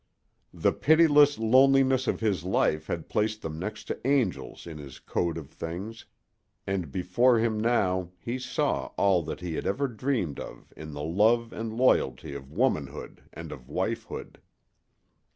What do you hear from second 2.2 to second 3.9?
his life had placed them next